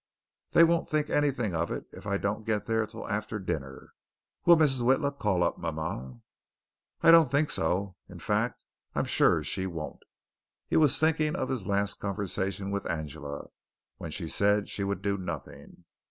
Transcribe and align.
They 0.53 0.63
won't 0.63 0.89
think 0.89 1.11
anything 1.11 1.53
of 1.53 1.69
it 1.71 1.85
if 1.91 2.07
I 2.07 2.17
don't 2.17 2.43
get 2.43 2.65
there 2.65 2.87
till 2.87 3.07
after 3.07 3.37
dinner. 3.37 3.93
Will 4.47 4.57
Mrs. 4.57 4.81
Witla 4.81 5.11
call 5.19 5.43
up 5.43 5.59
mama?" 5.59 6.21
"I 7.03 7.11
don't 7.11 7.29
think 7.29 7.51
so. 7.51 7.97
In 8.09 8.17
fact, 8.17 8.65
I'm 8.95 9.05
sure 9.05 9.43
she 9.43 9.67
won't." 9.67 10.01
He 10.67 10.75
was 10.75 10.97
thinking 10.99 11.35
of 11.35 11.49
his 11.49 11.67
last 11.67 11.99
conversation 11.99 12.71
with 12.71 12.89
Angela, 12.89 13.49
when 13.97 14.09
she 14.09 14.27
said 14.27 14.69
she 14.69 14.83
would 14.83 15.03
do 15.03 15.19
nothing. 15.19 15.85